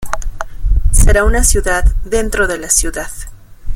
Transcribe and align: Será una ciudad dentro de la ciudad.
Será 0.91 1.25
una 1.25 1.43
ciudad 1.43 1.93
dentro 2.05 2.47
de 2.47 2.57
la 2.57 2.71
ciudad. 2.71 3.11